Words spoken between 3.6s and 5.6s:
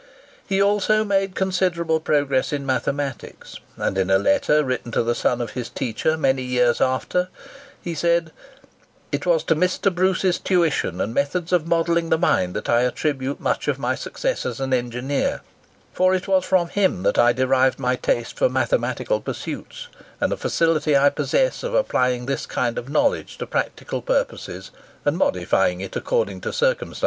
and in a letter written to the son of